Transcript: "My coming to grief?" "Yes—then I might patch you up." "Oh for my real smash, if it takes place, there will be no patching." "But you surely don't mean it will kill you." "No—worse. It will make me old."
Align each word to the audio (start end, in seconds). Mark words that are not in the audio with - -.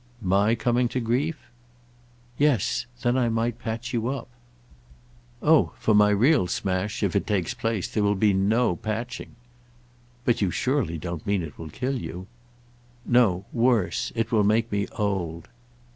"My 0.23 0.55
coming 0.55 0.87
to 0.89 0.99
grief?" 0.99 1.37
"Yes—then 2.39 3.15
I 3.17 3.29
might 3.29 3.59
patch 3.59 3.93
you 3.93 4.07
up." 4.07 4.29
"Oh 5.43 5.73
for 5.77 5.93
my 5.93 6.09
real 6.09 6.47
smash, 6.47 7.03
if 7.03 7.15
it 7.15 7.27
takes 7.27 7.53
place, 7.53 7.87
there 7.87 8.01
will 8.01 8.15
be 8.15 8.33
no 8.33 8.75
patching." 8.77 9.35
"But 10.25 10.41
you 10.41 10.49
surely 10.49 10.97
don't 10.97 11.27
mean 11.27 11.43
it 11.43 11.55
will 11.59 11.69
kill 11.69 11.99
you." 12.01 12.25
"No—worse. 13.05 14.11
It 14.15 14.31
will 14.31 14.43
make 14.43 14.71
me 14.71 14.87
old." 14.97 15.47